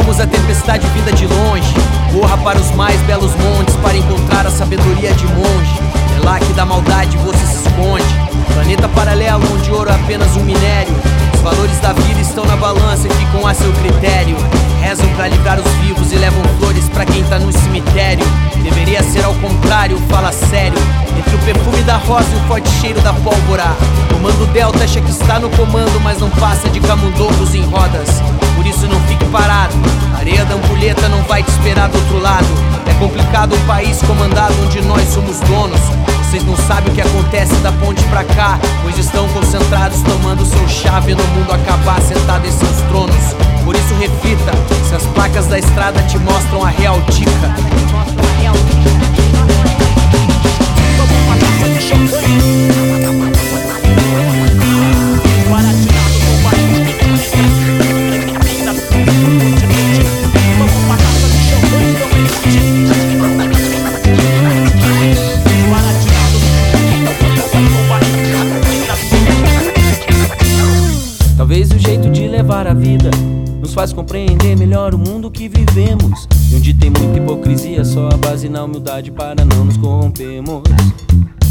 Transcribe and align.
avisa 0.00 0.24
a 0.24 0.26
tempestade 0.26 0.86
vinda 0.88 1.12
de 1.12 1.26
longe. 1.26 1.74
Corra 2.12 2.36
para 2.38 2.58
os 2.58 2.70
mais 2.72 3.00
belos 3.02 3.32
montes 3.36 3.74
para 3.76 3.96
encontrar 3.96 4.46
a 4.46 4.50
sabedoria 4.50 5.12
de 5.12 5.26
monge. 5.26 5.80
É 6.16 6.24
lá 6.24 6.38
que 6.38 6.52
da 6.52 6.64
maldade 6.64 7.16
você 7.18 7.46
se 7.46 7.66
esconde. 7.66 8.04
Planeta 8.52 8.88
paralelo 8.88 9.42
onde 9.54 9.70
ouro 9.70 9.90
é 9.90 9.94
apenas 9.94 10.36
um 10.36 10.44
minério. 10.44 10.94
Os 11.34 11.40
valores 11.40 11.78
da 11.80 11.92
vida 11.92 12.20
estão 12.20 12.44
na 12.44 12.56
balança 12.56 13.06
e 13.06 13.10
ficam 13.10 13.46
a 13.46 13.54
seu 13.54 13.72
critério. 13.74 14.36
Rezam 14.80 15.08
para 15.14 15.28
livrar 15.28 15.58
os 15.58 15.70
vivos 15.84 16.12
e 16.12 16.16
levam 16.16 16.42
flores 16.58 16.88
para 16.88 17.04
quem 17.04 17.22
tá 17.24 17.38
no 17.38 17.52
cemitério. 17.52 18.26
Deveria 18.62 19.02
ser 19.02 19.24
ao 19.24 19.34
contrário, 19.34 19.96
fala 20.08 20.32
sério. 20.32 20.78
Entre 21.18 21.34
o 21.34 21.38
perfume 21.38 21.82
da 21.82 21.96
rosa 21.96 22.28
e 22.32 22.36
o 22.36 22.48
forte 22.48 22.68
cheiro 22.80 23.00
da 23.00 23.12
pólvora. 23.12 23.76
Comando 24.12 24.52
Delta 24.52 24.84
acha 24.84 25.00
que 25.00 25.10
está 25.10 25.38
no 25.38 25.50
comando, 25.50 26.00
mas 26.00 26.18
não 26.18 26.30
passa 26.30 26.68
de 26.68 26.80
camundongos 26.80 27.54
em 27.54 27.62
rodas. 27.62 28.20
Vai 31.40 31.42
te 31.42 31.50
esperar 31.50 31.88
do 31.88 31.96
outro 31.96 32.18
lado. 32.20 32.46
É 32.86 32.94
complicado 32.94 33.54
um 33.54 33.66
país 33.66 34.00
comandado 34.02 34.54
onde 34.64 34.80
nós 34.82 35.08
somos 35.08 35.40
donos. 35.40 35.80
Vocês 36.24 36.44
não 36.44 36.56
sabem 36.56 36.92
o 36.92 36.94
que 36.94 37.00
acontece 37.00 37.54
da 37.56 37.72
ponte 37.72 38.02
pra 38.04 38.22
cá, 38.24 38.58
pois 38.82 38.96
estão 38.98 39.26
concentrados 39.28 40.00
tomando 40.02 40.44
seu 40.44 40.68
chave 40.68 41.14
no 41.14 41.24
mundo 41.28 41.52
acabar 41.52 42.00
sentado 42.02 42.46
em 42.46 42.52
seus 42.52 42.76
tronos. 42.88 43.34
Por 43.64 43.74
isso 43.74 43.94
reflita, 43.94 44.52
se 44.88 44.94
as 44.94 45.06
placas 45.06 45.46
da 45.46 45.58
estrada 45.58 46.02
te 46.04 46.18
mostram 46.18 46.64
a 46.64 46.68
real. 46.68 47.00
De 72.10 72.26
levar 72.26 72.66
a 72.66 72.74
vida 72.74 73.10
nos 73.60 73.74
faz 73.74 73.92
compreender 73.92 74.56
melhor 74.56 74.94
o 74.94 74.98
mundo 74.98 75.30
que 75.30 75.48
vivemos. 75.48 76.26
E 76.50 76.56
onde 76.56 76.74
tem 76.74 76.90
muita 76.90 77.18
hipocrisia, 77.18 77.84
só 77.84 78.08
a 78.08 78.16
base 78.16 78.48
na 78.48 78.64
humildade 78.64 79.10
para 79.10 79.44
não 79.44 79.64
nos 79.64 79.76
corrompermos. 79.76 80.62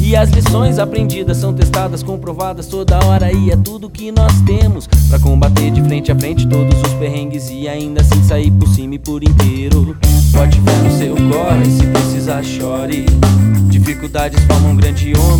E 0.00 0.16
as 0.16 0.30
lições 0.30 0.78
aprendidas 0.78 1.36
são 1.36 1.52
testadas, 1.52 2.02
comprovadas 2.02 2.66
toda 2.66 2.98
hora 3.04 3.30
e 3.30 3.50
é 3.50 3.56
tudo 3.56 3.90
que 3.90 4.10
nós 4.10 4.32
temos 4.46 4.86
Pra 4.86 5.18
combater 5.18 5.70
de 5.70 5.82
frente 5.82 6.10
a 6.10 6.18
frente 6.18 6.48
todos 6.48 6.74
os 6.80 6.94
perrengues 6.94 7.50
e 7.50 7.68
ainda 7.68 8.00
assim 8.00 8.22
sair 8.24 8.50
por 8.50 8.66
cima 8.68 8.94
e 8.94 8.98
por 8.98 9.22
inteiro 9.22 9.94
Bote 10.32 10.58
fé 10.62 10.76
no 10.82 10.98
seu 10.98 11.14
corre, 11.14 11.66
se 11.66 11.86
precisar 11.86 12.42
chore 12.42 13.04
Dificuldades 13.68 14.42
formam 14.44 14.74
grandes 14.74 15.12
homens, 15.16 15.39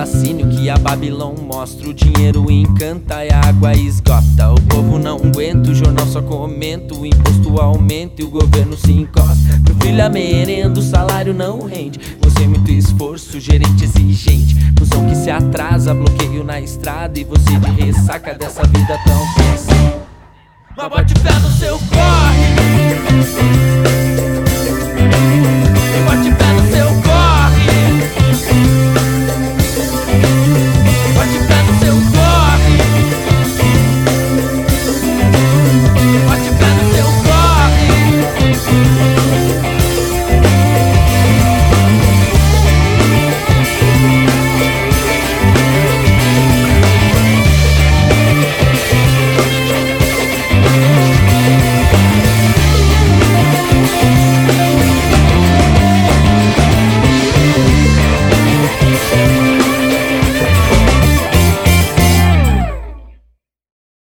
fascínio 0.00 0.48
que 0.48 0.70
a 0.70 0.78
Babilão 0.78 1.34
mostra. 1.34 1.90
O 1.90 1.92
dinheiro 1.92 2.50
encanta 2.50 3.22
e 3.22 3.30
a 3.30 3.40
água 3.40 3.74
esgota. 3.74 4.50
O 4.50 4.60
povo 4.62 4.98
não 4.98 5.16
aguenta, 5.16 5.70
o 5.70 5.74
jornal 5.74 6.06
só 6.06 6.22
comenta 6.22 6.94
O 6.94 7.04
imposto 7.04 7.60
aumenta 7.60 8.22
e 8.22 8.24
o 8.24 8.30
governo 8.30 8.78
se 8.78 8.92
encosta. 8.92 9.60
Pro 9.62 9.74
filho 9.74 10.02
a 10.02 10.08
merenda, 10.08 10.80
o 10.80 10.82
salário 10.82 11.34
não 11.34 11.66
rende. 11.66 12.00
Você 12.22 12.46
muito 12.46 12.70
esforço, 12.70 13.38
gerente 13.38 13.84
exigente. 13.84 14.56
Função 14.78 15.06
que 15.06 15.14
se 15.14 15.30
atrasa, 15.30 15.92
bloqueio 15.92 16.42
na 16.44 16.58
estrada. 16.58 17.20
E 17.20 17.24
você 17.24 17.58
de 17.58 17.82
ressaca 17.82 18.32
dessa 18.32 18.62
vida 18.62 18.98
tão 19.04 19.20
tensa 19.34 20.00
Mas 20.76 20.88
bote 20.88 21.14
fé 21.20 21.38
no 21.40 21.50
seu 21.50 21.78
corre 21.78 22.19